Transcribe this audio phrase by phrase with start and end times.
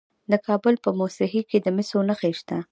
[0.31, 2.57] د کابل په موسهي کې د مسو نښې شته.